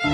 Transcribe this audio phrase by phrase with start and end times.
[0.00, 0.06] 大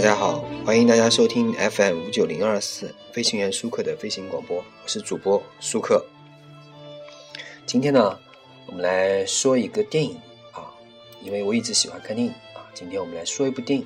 [0.00, 6.04] 家好，欢迎大家收听 FM 五九零二四飞行员舒克的飞行广播，我是主播舒克。
[7.66, 8.16] 今天呢，
[8.66, 10.14] 我们来说一个电影
[10.52, 10.70] 啊，
[11.20, 13.84] 因为我一直喜欢看电影啊，今天我们来说一部电影。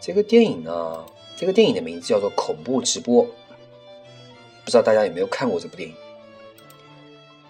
[0.00, 1.04] 这个电影呢，
[1.36, 3.24] 这个电影的名字叫做《恐怖直播》，
[4.64, 5.94] 不知道大家有没有看过这部电影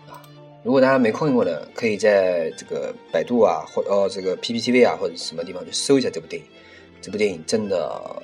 [0.08, 0.22] 啊？
[0.62, 6.48] 如果大家没看过的，可以在这个百度啊，或哦这个 PPTV 啊，或者什么地方去搜一下这部电影。
[7.02, 8.22] 这部电影真的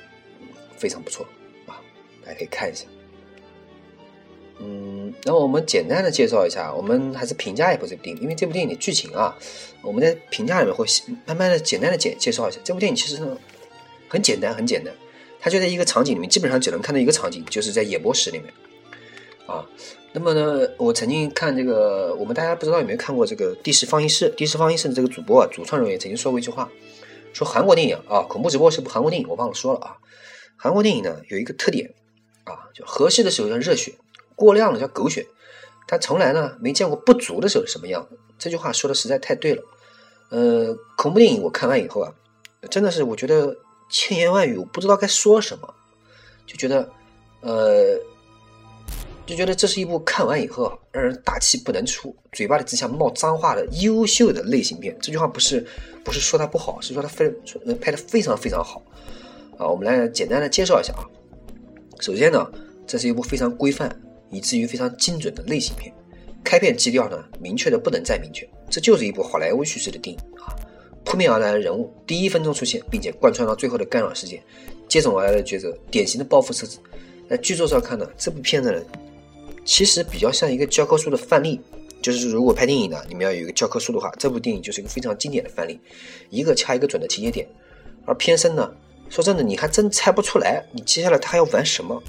[0.78, 1.26] 非常不错
[1.66, 1.76] 啊，
[2.24, 2.86] 大家可以看一下。
[4.58, 9.36] 嗯，那么我们简单的介绍一下，我们还是评价一部这部电影，因为这部电影的剧情啊，
[9.82, 10.86] 我们在评价里面会
[11.26, 12.58] 慢慢的简单的简介绍一下。
[12.64, 13.36] 这部电影其实呢
[14.08, 14.92] 很简单，很简单，
[15.40, 18.52] 它就在一个场景里面，基本上只能看到一个场景，就是在演播室里面
[19.46, 19.66] 啊。
[20.12, 24.26] 那么呢，我曾经看这个，我们大家不知道有没有看过这个《第十放映室》？
[24.34, 26.68] 《第十放映室》的这个主播啊，主创人员曾经说过一句话。
[27.32, 29.96] 说韩国电影啊，恐怖直播是部韩国电影，我忘了说了啊。
[30.56, 31.94] 韩国电影呢有一个特点
[32.42, 33.94] 啊，就合适的时候叫热血，
[34.34, 35.26] 过量了叫狗血，
[35.86, 38.08] 他从来呢没见过不足的时候是什么样。
[38.36, 39.62] 这句话说的实在太对了。
[40.30, 42.12] 呃，恐怖电影我看完以后啊，
[42.68, 43.56] 真的是我觉得
[43.90, 45.74] 千言万语我不知道该说什么，
[46.46, 46.88] 就觉得
[47.40, 47.98] 呃，
[49.26, 54.96] 就觉得这是一部看完以后让人大气不能出，嘴巴里只想冒脏话的优秀的类型片。
[55.00, 55.66] 这句话不是。
[56.02, 57.28] 不是说它不好，是说它非
[57.78, 58.82] 拍的非常非常好
[59.58, 59.68] 啊！
[59.68, 61.04] 我们来简单的介绍一下啊。
[62.00, 62.50] 首先呢，
[62.86, 63.94] 这是一部非常规范
[64.30, 65.94] 以至于非常精准的类型片。
[66.42, 70.56] 开片基调呢，明确的不能再明确，这就是一部好莱坞叙事的电影啊。
[71.10, 74.40] 扑面而来的人物，第一分钟出现，并且贯穿到最后的干扰事件，
[74.86, 76.78] 接踵而来的抉择，典型的报复设置。
[77.28, 78.80] 在剧作上看呢，这部片子呢，
[79.64, 81.60] 其实比较像一个教科书的范例。
[82.00, 85.80] 就是如果拍电影呢，你们要有一个教科书的话，这部电影就是一个非常经典的范例，
[86.30, 87.44] 一个掐一个准的情节点。
[88.06, 88.72] 而偏生呢，
[89.08, 92.00] 说真的，你还真猜不出来，你接下来他要玩什么？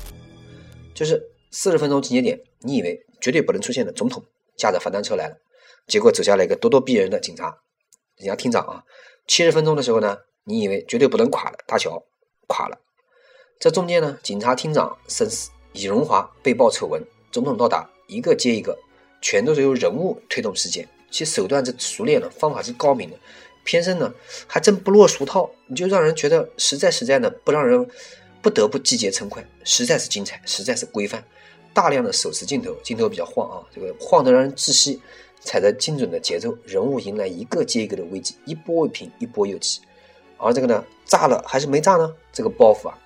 [0.94, 4.24] 就是四十分钟情节点，你以为绝对不能出现的总统
[4.56, 5.36] 驾着反单车来了，
[5.88, 7.58] 结果走下来一个咄咄逼人的警察，
[8.22, 8.84] 警察厅长啊。
[9.28, 12.04] 七十分钟的时候呢，你以为绝对不能垮了大桥
[12.48, 12.80] 垮了，
[13.60, 18.78] 这中间呢，警察厅长生死，李荣华被曝丑闻，总统到达，一个接一个。
[19.24, 23.16] 全都是由人物推动事件，其手段是熟练的，方法是高明的，
[23.64, 24.12] 偏生呢
[24.48, 27.88] 还真不落俗套，你就让人觉得实在实在的不让人
[28.42, 31.24] 不得不击节称快，实在是精彩，实在是规范，
[31.72, 35.00] 大量的手持镜头，镜头比较晃啊，这个晃得让人窒息，
[35.42, 39.82] 踩着精准的节奏，人物迎来一个接一个的危机，一波未平一波又起，
[40.38, 42.14] 而这个呢炸了还是没炸呢？
[42.32, 42.98] 这个包袱啊，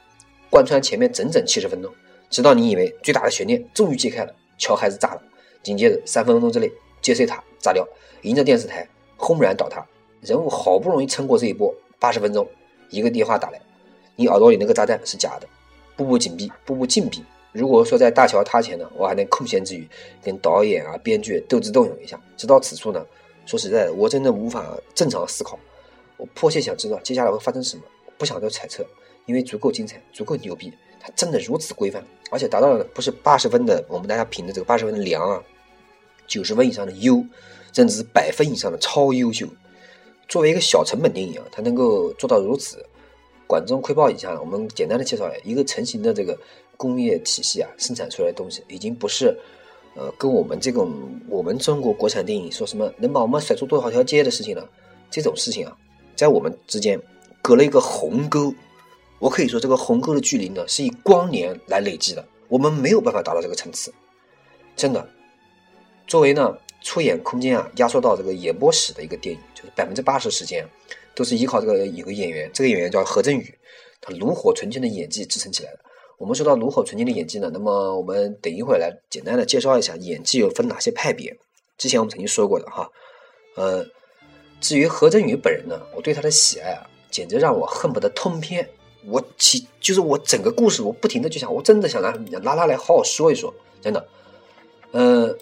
[0.49, 1.91] 贯穿前面整整七十分钟，
[2.29, 5.21] 直到你以为最大的悬念终于揭开了，桥还是炸了。
[5.63, 7.87] 紧接着三分钟之内，接碎塔炸掉，
[8.21, 8.87] 迎着电视台
[9.17, 9.83] 轰然倒塌。
[10.21, 12.47] 人物好不容易撑过这一波，八十分钟，
[12.89, 13.61] 一个电话打来，
[14.15, 15.47] 你耳朵里那个炸弹是假的，
[15.95, 17.23] 步步紧逼，步步紧逼。
[17.55, 19.87] 如果说在大桥塌前呢，我还能空闲之余
[20.21, 22.21] 跟导演啊、编剧斗智斗勇一下。
[22.35, 23.05] 直到此处呢，
[23.45, 25.57] 说实在的，我真的无法正常思考。
[26.17, 27.83] 我迫切想知道接下来会发生什么，
[28.17, 28.85] 不想做猜测，
[29.25, 35.41] 因为足够精彩，足够牛逼，它真的如此规范，而且达到了不是八十分的我们大家评的这个八十分的良啊。
[36.27, 37.23] 九十分以上的优，
[37.71, 39.47] 甚至是百分以上的超优秀。
[40.27, 42.83] 作为一个小成本电影啊，它能够做到如此，
[43.45, 46.35] 管中窥豹一下，我们简单的介绍一下一个成型的这个
[46.77, 49.37] 工业体系啊，生产出来的东西，已经不是
[49.95, 50.91] 呃跟我们这种
[51.29, 54.69] 我们中国国产电影说什么能把我们甩出多少条街的事情了。
[55.09, 55.77] 这种事情啊，
[56.15, 57.01] 在我们之间
[57.41, 58.53] 隔了一个鸿沟。
[59.17, 63.93] 我可以说，这个鸿沟的距离呢，是以光年来累积的，我们没有办法达到这个层次，
[64.75, 65.07] 真的。
[66.05, 70.67] 作为呢出演空间啊压缩到这个演播室的一个电影，就是百分之八十时间
[71.15, 73.57] 都是依靠这个有个演员，这个演员叫何振宇，
[74.01, 75.79] 他炉火纯青的演技支撑起来的。
[76.17, 81.37] 我们说到炉火纯青的演技呢，那么我们等一会儿来简单的介绍一下演技有分哪些派别。
[81.77, 82.89] 之前我们曾经说过的哈，
[83.55, 83.85] 呃，
[84.61, 88.69] 至于何振宇本人呢，我对他的喜爱啊，简直让我恨不得通篇。
[89.07, 92.11] 我其就是我整个故事，我不停的就想，我真的想拿
[92.41, 94.07] 拉拉来好好说一说，真的，
[94.91, 95.37] 呃。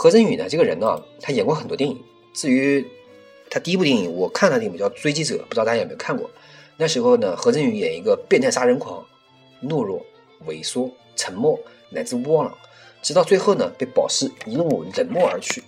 [0.00, 0.46] 何振宇呢？
[0.48, 2.00] 这个人呢，他演过很多电影。
[2.32, 2.86] 至于
[3.50, 6.30] 他第一部电影，我看的电影叫《追击者》，不知道大家有没有看过？
[6.76, 9.04] 那时候呢，何振宇演一个变态杀人狂，
[9.62, 10.04] 懦弱、
[10.46, 11.58] 萎缩、沉默，
[11.90, 12.52] 乃至窝囊，
[13.02, 15.62] 直到最后呢，被保释，一路冷漠而去。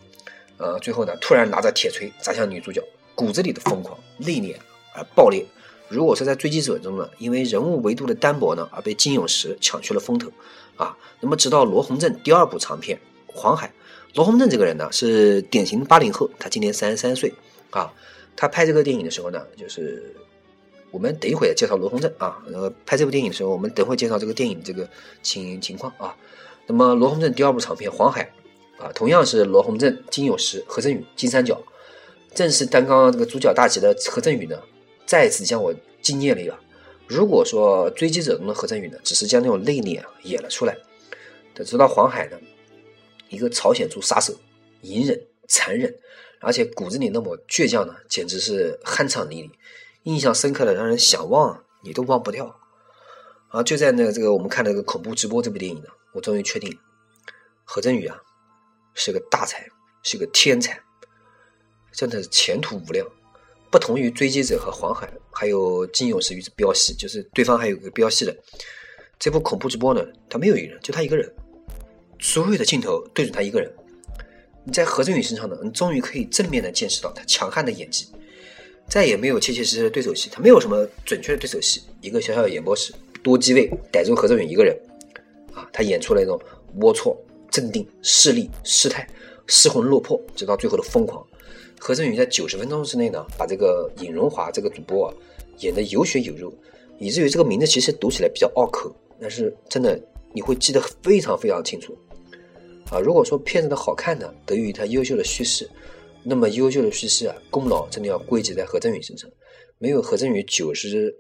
[0.59, 2.83] 呃，最后呢，突然拿着铁锤砸向女主角，
[3.15, 4.55] 骨子里的疯狂、内敛
[4.95, 5.45] 而爆裂，
[5.89, 10.31] 如果是在追击者中呢，因为人物维度的单薄呢，而被金永石抢去了风头
[10.77, 10.97] 啊。
[11.21, 13.69] 那么直到罗洪正第二部长片《黄海》，
[14.15, 17.33] 罗洪正这个人呢是典型八零后，他今年三十三岁
[17.71, 17.93] 啊。
[18.37, 20.15] 他拍这个电影的时候呢，就是
[20.91, 22.43] 我们等一会儿介绍罗洪正啊。
[22.51, 24.89] 然后拍这部电影的时候，我们等会介绍这个电影这个
[25.23, 26.17] 情情况啊。
[26.67, 28.31] 那么罗洪正第二部长片《黄海》
[28.83, 31.61] 啊，同样是罗洪正、金有石、何振宇金三角，
[32.35, 34.61] 正是担纲这个主角大旗的何振宇呢，
[35.05, 36.59] 再次将我惊艳了一把。
[37.07, 40.77] 如果说《追击者》中的何振宇呢，只是将那种内敛演了出来，
[41.65, 42.39] 直到《黄海》呢，
[43.29, 44.33] 一个朝鲜族杀手，
[44.83, 45.93] 隐忍、残忍。
[46.43, 49.51] 而且骨子里那么倔强呢，简直是酣畅淋漓，
[50.05, 52.57] 印象深刻的让人想忘你都忘不掉。
[53.49, 56.79] 啊，就在那个这个我们看那个恐怖直播这部电影呢，我终于确定
[57.65, 58.17] 何振宇啊
[58.95, 59.69] 是个大才，
[60.03, 60.81] 是个天才，
[61.93, 63.07] 真的是前途无量。
[63.71, 68.37] 不同于追击者和黄海，还有金勇士与标戏，就是对方还有个标戏的
[69.19, 71.33] 这部恐怖直播呢，他没有一人，就他一个人，
[72.19, 73.73] 所有的镜头对准他一个人。
[74.65, 78.13] 你在何振宇身上呢，你终于可以正面的见识到他强悍的演技，
[78.91, 82.93] 再也没有切切实实的对手戏，他没有什么准确的对手戏，一个小小的演播室，
[83.23, 84.77] 多机位逮住何振宇一个人，
[85.55, 86.37] 啊，他演出了一种
[86.81, 87.17] 龌龊、
[87.53, 89.09] 镇定、势利、失态、
[89.47, 91.25] 失魂落魄，直到最后的疯狂。
[91.79, 95.15] 何振宇在九十分钟之内呢，把这个尹荣华这个主播啊
[95.61, 96.53] 演得有血有肉，
[96.99, 99.99] 以至于这个名字其实读起来比较拗口，但是真的
[100.33, 101.97] 你会记得非常非常清楚。
[102.91, 105.71] 啊，如果说片子的好看呢，得益于它优秀的叙事，
[106.23, 109.31] 那么优秀的叙事啊，功劳真的要归结在何振宇身上。
[109.79, 111.15] 没有何振宇九十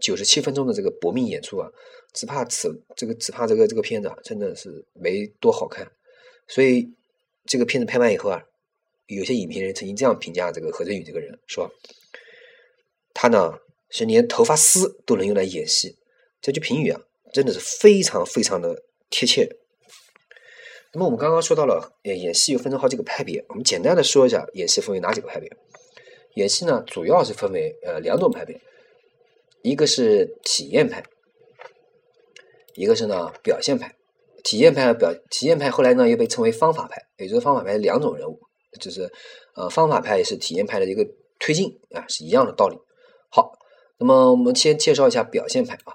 [0.00, 1.68] 九十七分钟的这个搏命演出啊，
[2.12, 5.90] 只怕此这个只怕这个这个片子啊，真的是没多好看。
[6.46, 6.86] 所以
[7.46, 8.42] 这个片子拍完以后啊，
[9.06, 11.70] 有些影评人曾经这样评价这个何振宇这个人，说
[13.14, 13.54] 他呢
[13.88, 15.96] 是连头发丝都能用来演戏。
[16.42, 17.00] 这句评语啊，
[17.32, 19.48] 真的是非常非常的贴切。
[20.94, 23.42] 那么我们刚刚说到了，呃，演戏又分成好几个派别。
[23.48, 25.50] 我们简单的说一下，演戏分为哪几个派别？
[26.34, 28.60] 演戏呢，主要是分为呃两种派别，
[29.62, 31.02] 一个是体验派，
[32.74, 33.94] 一个是呢表现派。
[34.44, 38.38] 体验派和表体验派后来呢又被称为方法派，也就是方法派两种人物，
[38.80, 39.10] 就是
[39.54, 41.06] 呃方法派也是体验派的一个
[41.38, 42.76] 推进啊，是一样的道理。
[43.30, 43.52] 好，
[43.98, 45.94] 那么我们先介绍一下表现派啊。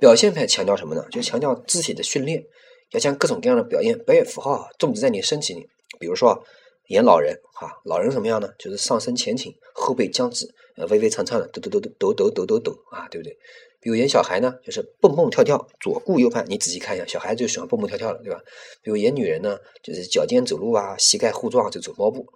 [0.00, 1.06] 表现派强调什么呢？
[1.12, 2.44] 就强调肢体的训练。
[2.92, 5.68] 要将各种各样的表演表演符号种植在你身体里，
[5.98, 6.44] 比如说
[6.88, 8.48] 演老人哈，老人什么样呢？
[8.58, 10.46] 就是上身前倾，后背僵直，
[10.76, 13.36] 呃，微微颤颤的抖抖抖抖抖抖抖抖抖啊，对不对？
[13.80, 16.44] 比如演小孩呢，就是蹦蹦跳跳，左顾右盼。
[16.48, 18.40] 你仔细看一下，小孩就喜欢蹦蹦跳跳的，对吧？
[18.82, 22.26] 比如演女人呢，就是脚尖走路啊，膝盖互撞就走猫步。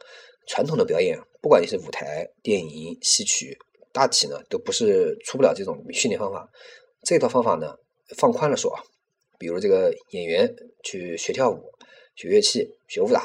[0.49, 3.59] 传统的表演，不管你是舞台、电影、戏曲，
[3.93, 6.49] 大体呢都不是出不了这种训练方法。
[7.05, 7.75] 这套方法呢，
[8.17, 8.83] 放宽了说啊。
[9.39, 11.63] 比如这个演员去学跳舞、
[12.15, 13.21] 学乐器、学武打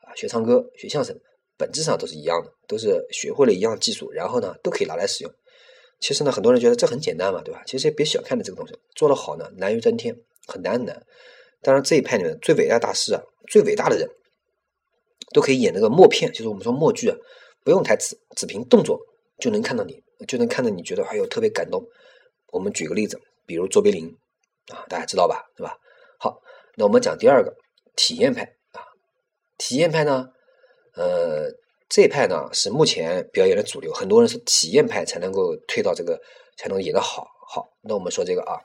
[0.00, 1.18] 啊、学唱歌、学相声，
[1.56, 5.32] 本质上都是一样的，都是学会了一样技术，然后呢都可以拿来使用。
[5.98, 7.62] 其实呢，很多人觉得这很简单嘛，对吧？
[7.66, 10.14] 其实也别小看了这个东西，做得好呢难于登天，
[10.46, 11.02] 很难很难。
[11.62, 14.06] 当然这一派里面最伟大的大师啊，最伟大的人，
[15.32, 17.16] 都可以演那个默片，就是我们说默剧啊，
[17.64, 19.00] 不用台词，只凭动作
[19.40, 21.82] 就能看到你，就能看到你觉得哎呦特别感动。
[22.52, 24.14] 我们举个例子，比如卓别林。
[24.72, 25.44] 啊，大家知道吧？
[25.56, 25.78] 对吧？
[26.18, 26.40] 好，
[26.74, 27.54] 那我们讲第二个
[27.94, 28.82] 体验派啊。
[29.58, 30.28] 体验派呢，
[30.94, 31.50] 呃，
[31.88, 36.20] 这一派呢是目前表演的主流，很多人是体验派才能够推到这个，
[36.56, 37.26] 才能演得好。
[37.48, 38.58] 好，那我们说这个啊，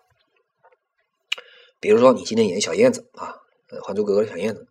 [1.80, 3.36] 比如说你今天演小燕子啊，
[3.86, 4.68] 《还珠格格》小燕子，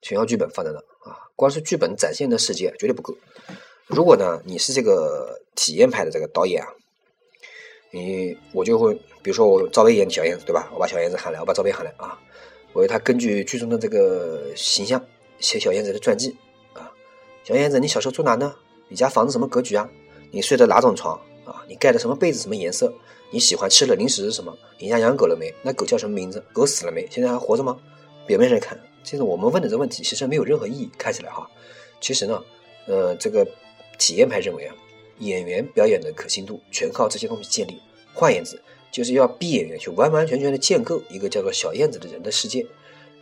[0.00, 0.78] 全要剧本放在那
[1.10, 3.14] 啊，光是剧本展现的世界绝对不够。
[3.86, 6.68] 如果呢，你是这个体验派的这个导演啊。
[7.90, 10.70] 你我就会，比如说我赵薇演小燕子，对吧？
[10.72, 12.18] 我把小燕子喊来，我把赵薇喊来啊，
[12.72, 15.04] 我为他根据剧中的这个形象
[15.40, 16.36] 写小燕子的传记
[16.72, 16.90] 啊。
[17.42, 18.54] 小燕子，你小时候住哪呢？
[18.88, 19.88] 你家房子什么格局啊？
[20.30, 21.64] 你睡的哪种床啊？
[21.68, 22.38] 你盖的什么被子？
[22.40, 22.92] 什么颜色？
[23.32, 24.56] 你喜欢吃的零食是什么？
[24.78, 25.52] 你家养狗了没？
[25.62, 26.42] 那狗叫什么名字？
[26.52, 27.06] 狗死了没？
[27.10, 27.76] 现在还活着吗？
[28.26, 30.88] 表面上看，其实我们问的这问题其实没有任何意义。
[30.96, 31.48] 看起来哈，
[32.00, 32.40] 其实呢，
[32.86, 33.44] 呃，这个
[33.98, 34.74] 体验派认为啊。
[35.20, 37.80] 演员表演的可信度全靠这些东西建立。
[38.12, 38.60] 换言之，
[38.90, 42.66] 就是要逼演员去完完全全的建构一个叫做小燕子的人的世界。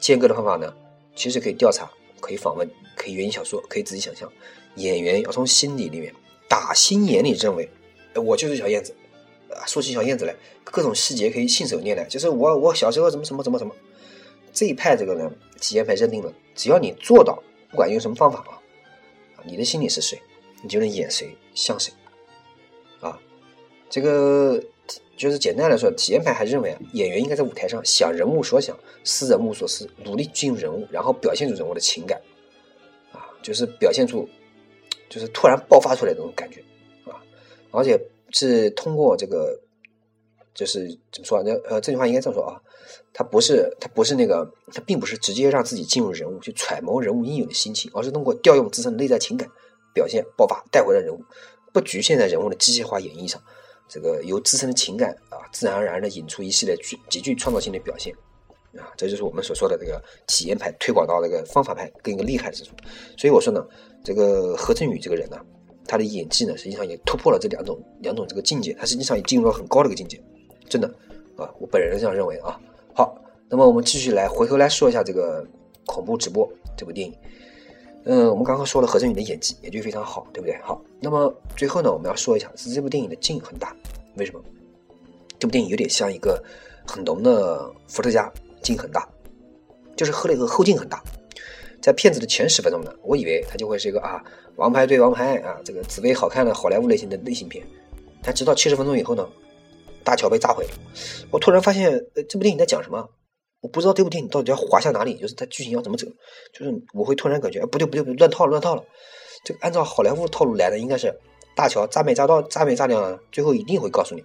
[0.00, 0.74] 建构的方法呢，
[1.14, 1.90] 其实可以调查，
[2.20, 4.32] 可以访问，可以原因小说，可以自己想象。
[4.76, 6.14] 演员要从心底里面
[6.48, 7.68] 打心眼里认为，
[8.14, 8.94] 我就是小燕子。
[9.50, 12.04] 啊，说起小燕子来，各种细节可以信手拈来。
[12.04, 13.74] 就是我，我小时候怎么怎么怎么怎么。
[14.52, 18.62] 这一派这个呢，体验派认定了，只要你做到，不管用什么方法啊，
[19.44, 20.20] 你的心里是谁。
[20.62, 21.92] 你就能演谁像谁，
[23.00, 23.18] 啊，
[23.88, 24.62] 这个
[25.16, 32.20] 就是简单来说，体验派还认为，演员应该在舞台上想人物所想，思人物所思，努力进入人物，然后表现出人物的情感，
[33.12, 34.28] 啊，就是表现出，
[35.08, 36.60] 就是突然爆发出来这种感觉，
[37.04, 37.22] 啊，
[37.70, 38.00] 而且
[38.30, 39.60] 是通过这个，
[40.54, 41.42] 就是怎么说？
[41.42, 42.60] 呢呃，这句话应该这么说啊，
[43.12, 49.48] 他不是他不是那个，他并不是直接让自己进入人物去揣摩人物应有的心情，而是通过调用自身的内在情感
[49.92, 51.22] 表现爆发带回了人物，
[51.72, 53.42] 不局限在人物的机械化演绎上。
[53.88, 58.14] 这个由自身的情感啊，自然而然的引出一系列具极具创造性的表现，
[58.76, 62.72] 啊，这就是我们所说的这个体验派推广到这个方法派更一个厉害之处。
[63.16, 63.66] 所以我说呢，
[64.04, 65.38] 这个何振宇这个人呢，
[65.86, 70.22] 他的演技呢，实际上也突破了这两种两种这个境界，他实际上也进入了很高的一个境界，
[70.68, 70.86] 真的
[71.38, 72.60] 啊，我本人这样认为啊。
[72.92, 73.18] 好，
[73.48, 75.42] 那么我们继续来回头来说一下这个
[75.86, 77.14] 恐怖直播这部电影。
[78.04, 80.56] 嗯，我们刚刚说了何振宇的演技，演技非常好，对不对？
[80.62, 83.74] 好，那么最后呢，我们要说一下，是这部电影的劲很大。
[84.16, 84.40] 为什么？
[85.38, 86.42] 这部电影有点像一个
[86.86, 89.06] 很浓的伏特加，劲很大，
[89.94, 91.02] 就是喝了以后后劲很大。
[91.80, 94.24] 在片子的前十分钟呢，我以为它就会是一个啊，
[94.56, 97.64] 王牌对王牌啊，这个紫薇好看的好莱坞类型的类型片。
[98.22, 99.28] 但直到七十分钟以后呢，
[100.02, 100.70] 大桥被炸毁了，
[101.30, 103.08] 我突然发现，呃，这部电影在讲什么？
[103.60, 106.06] 我不知道这部电影到底要滑向哪里，就是它剧情要怎么走，
[106.52, 108.84] 就是我会突然感觉，哎，不对不对不对，乱套了乱套了。
[109.44, 111.12] 这个按照好莱坞套路来的，应该是
[111.56, 114.22] 大乔炸没炸到，炸没炸掉，最后一定会告诉你，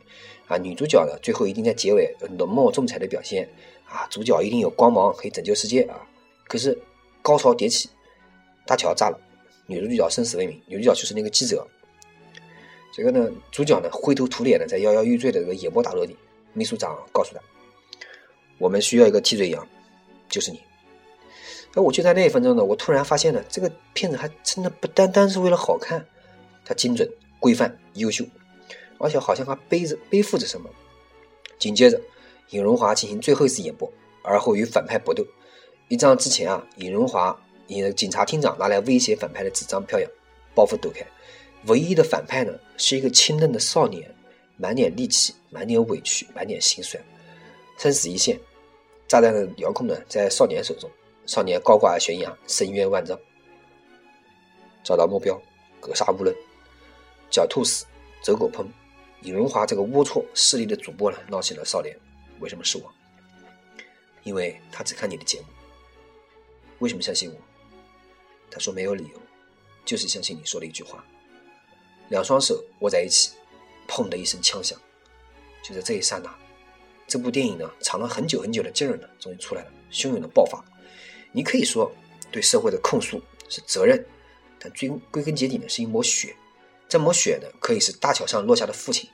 [0.48, 3.50] 啊，女主角呢，最后一定在结尾浓墨重彩的表现，
[3.86, 6.08] 啊，主角一定有光芒可以拯救世界啊。
[6.48, 6.78] 可是
[7.22, 7.90] 高潮迭起，
[8.68, 9.20] 大乔炸了，
[9.66, 11.66] 女主角生死未明，女主角就是那个记者。
[12.96, 16.16] 这个呢，主角呢灰头土脸的在摇摇欲坠的这个野波大楼里，
[16.54, 17.42] 秘书长告诉他。
[18.64, 19.68] 我们需要一个替罪羊，
[20.30, 20.58] 就是你。
[21.76, 26.06] 而我就在那一分钟呢，我突然发现了，这个片子还真的不单单是为了好看，
[26.64, 27.06] 它精准、
[27.42, 28.24] 规范、优秀，
[29.00, 30.70] 而且好像还背着背负着什么。
[31.60, 32.00] 紧接着，
[32.52, 33.92] 尹荣华进行最后一次演播，
[34.24, 35.26] 而后与反派搏斗。
[35.90, 40.10] 一仗之前啊，尹荣华以警察厅长拿来威胁反派的纸张飘扬，
[40.56, 41.06] 包袱抖开，
[41.66, 44.10] 唯一的反派呢是一个清嫩的少年，
[44.56, 47.04] 满脸戾气，满脸委屈，满脸心酸，
[47.78, 48.40] 生死一线。
[49.14, 50.90] 炸弹的遥控呢，在少年手中。
[51.28, 53.16] 少年高挂悬崖，深渊万丈。
[54.84, 55.40] 找到目标，
[55.80, 56.36] 格杀勿论。
[57.30, 57.86] 狡兔死，
[58.24, 58.66] 走狗烹。
[59.22, 61.96] 尹荣华这个龌龊势力的主播呢，闹起了少年。
[62.40, 62.92] 为什么是我？
[64.24, 65.46] 因为他只看你的节目。
[66.80, 67.38] 为什么相信我？
[68.50, 69.22] 他说没有理由，
[69.86, 71.06] 就是相信你说的一句话。
[72.10, 73.30] 两双手握在一起，
[73.88, 74.76] 砰的一声枪响。
[75.62, 76.36] 就在这一刹那。
[77.14, 80.66] 这部电影呢，藏了很久很久的劲儿呢，终于出来了，汹涌的爆发。
[81.32, 81.94] 你可以说
[82.32, 84.04] 对社会的控诉是责任，
[84.58, 86.36] 但最归根结底呢，是一抹血。
[86.90, 89.08] 这抹血呢，可以是大桥上落下的父亲，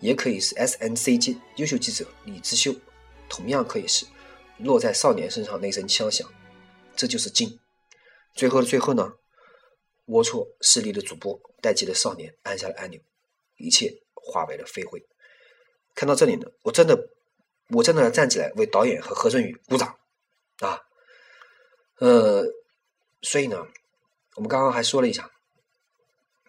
[0.00, 2.74] 也可以是 S N C 记优秀记者李志秀，
[3.28, 4.06] 同样可以是
[4.56, 6.26] 落在少年身上那声枪响。
[6.96, 7.60] 这就是劲。
[8.32, 9.12] 最后的最后呢，
[10.06, 12.98] 龌龊势力的主播代替了少年，按下了按钮，
[13.58, 15.04] 一切化为了飞灰。
[15.94, 17.10] 看到这里呢，我真的。
[17.72, 19.96] 我真的要站起来为导演和何振宇鼓掌
[20.60, 20.80] 啊！
[21.98, 22.44] 呃，
[23.22, 23.66] 所以呢，
[24.36, 25.30] 我们刚刚还说了一下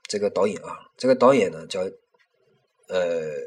[0.03, 1.81] 这个导演啊，这个导演呢叫
[2.87, 3.37] 呃，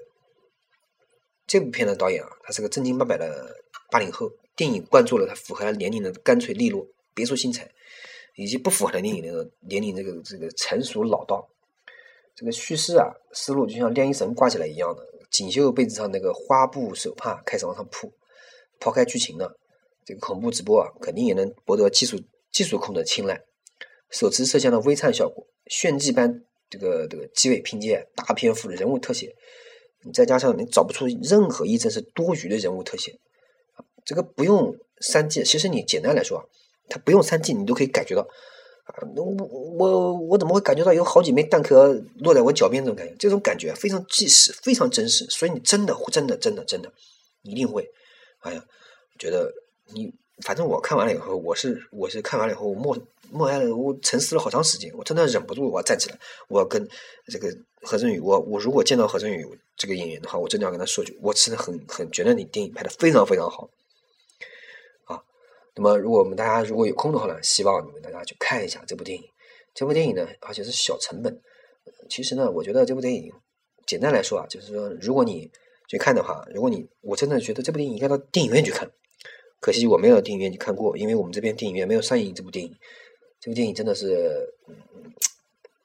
[1.46, 3.56] 这部片的导演啊，他是个正经八百的
[3.90, 7.70] 八零后，电影灌注了他符合他年龄的干脆利落、别出心裁，
[8.36, 11.48] 以及不符合他年龄的年龄这个这个成熟老道。
[12.34, 15.15] 这个叙事啊思路就像晾衣绳挂起来一样的。
[15.36, 18.10] 锦绣被子上那个花布手帕开始往上铺，
[18.80, 19.46] 抛开剧情呢，
[20.02, 22.18] 这个恐怖直播啊，肯定也能博得技术
[22.50, 23.42] 技术控的青睐。
[24.08, 29.36] 手持摄像的微颤效果，炫技般这个这个机尾拼接，大篇幅的人物特写，
[30.04, 33.18] 你再加上你找不出任何一帧是多余的人物特写，
[34.06, 36.44] 这个不用三 G，其实你简单来说啊，
[36.88, 38.26] 它不用三 G，你都可以感觉到。
[38.86, 43.14] 啊，我我我怎么会感觉到有好几枚弹壳落在我脚边这种感觉？
[43.18, 45.26] 这种感觉非常即时，非常真实。
[45.28, 46.92] 所以你真的真的真的真的
[47.42, 47.84] 一定会，
[48.40, 48.64] 哎呀，
[49.18, 49.52] 觉得
[49.92, 50.14] 你
[50.44, 52.96] 反正我看完了以后，我是我是看完了以后默
[53.30, 56.88] 默哀了，我沉思了好长时间，我真的忍不住我要站起来，我要跟
[57.26, 57.48] 这个
[57.82, 59.44] 何振宇，我我如果见到何振宇
[59.76, 63.68] 这个演员的话，我真的要跟他说句，我真的很很觉得你电影拍的非常非常好。
[65.76, 69.22] 那么，如果我们大家如果有空的话呢，希望你们大家去看一下这部电影。
[69.74, 71.38] 这部电影呢，而且是小成本。
[72.08, 73.30] 其实呢，我觉得这部电影，
[73.86, 75.50] 简单来说啊，就是说，如果你
[75.86, 78.90] 去看的话，如果你我真的觉得这部电影应该到电影院去看。
[79.60, 82.74] 可惜我没有到电影院去看过，因为我们这边电影院没有上映这部电影。
[83.38, 84.54] 这部电影真的是，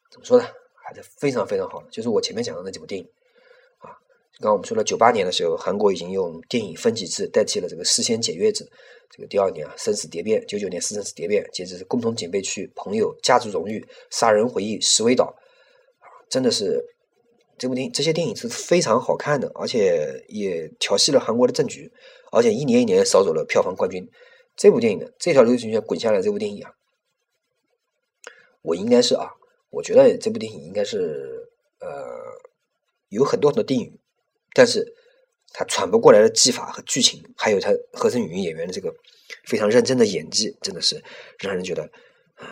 [0.09, 1.89] 怎么说呢，还是非常非常好的。
[1.89, 3.05] 就是我前面讲的那几部电影
[4.41, 8.67] 刚我们说了，九八年的时候，韩国已经用电影分级制代替了这个事先检阅制。
[9.13, 15.35] 这个第二年啊，生死蝶变，九九年生死蝶变，接着是共同警备区、朋友、家族荣誉、杀人回忆、石尾岛，
[16.29, 16.81] 真的是
[17.57, 21.91] 这部电影，这些电影是非常好看的，而且也调戏了韩国的政局，
[22.31, 24.09] 而且一年一年扫走了票房冠军。
[24.55, 26.71] 这部电影呢，这条流水线滚下来，这部电影啊，
[28.61, 29.33] 我应该是啊，
[29.69, 31.89] 我觉得这部电影应该是呃，
[33.09, 33.97] 有很多很多电影。
[34.53, 34.85] 但是，
[35.53, 38.93] 他喘不过来的技法和剧情，还有他合成语音演员的这个
[39.45, 41.03] 非常认真的演技，真的是
[41.39, 41.89] 让人觉得，
[42.39, 42.47] 嗯，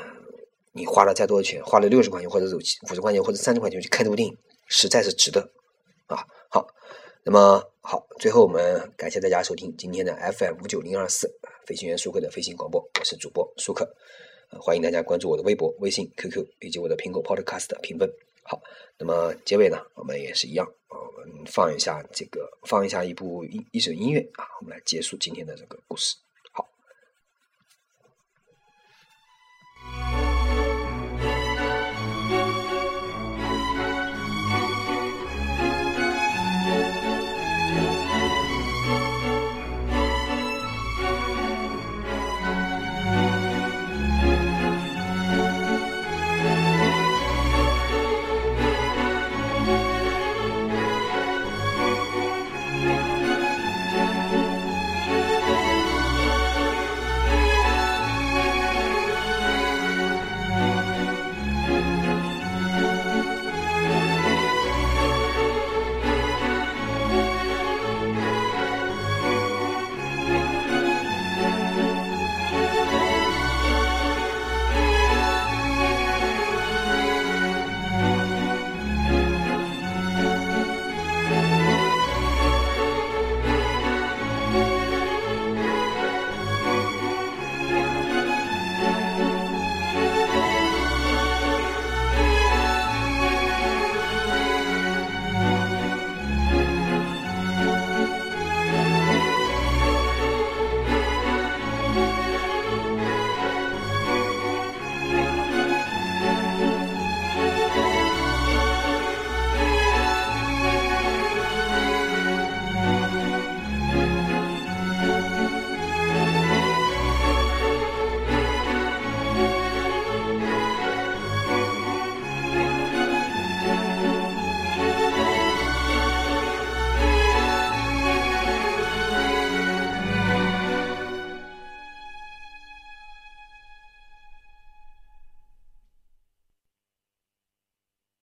[0.74, 4.38] 你花了再多的钱，花了六十块钱，或者是五十块钱，或者三十块钱去看这部电影，
[4.68, 5.50] 实在是值得
[6.08, 6.26] 啊！
[6.50, 6.68] 好，
[7.24, 11.30] 那么好，最后我们感谢大家收听今天的 FM 五九零二四
[11.66, 13.90] 飞行员舒克的飞行广播，我是主播舒克，
[14.62, 18.10] 欢迎大家关注我的微博、微信、QQ 以及我的苹果 Podcast 评分。
[18.50, 18.60] 好，
[18.98, 26.16] 那么结尾呢，我们也是一样，我们放一下这个，放一下一部一一首音乐啊，我们来结束今天的这个故事。